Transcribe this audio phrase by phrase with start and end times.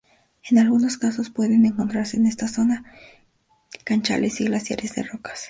[0.49, 2.85] En algunos casos pueden encontrarse en esta zona
[3.83, 5.39] canchales y glaciares de rocas.